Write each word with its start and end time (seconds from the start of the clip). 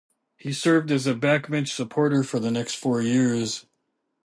He 0.35 0.51
served 0.51 0.89
as 0.89 1.05
a 1.05 1.13
backbench 1.13 1.67
supporter 1.67 2.23
for 2.23 2.39
the 2.39 2.49
next 2.49 2.73
four 2.73 3.03
years. 3.03 3.67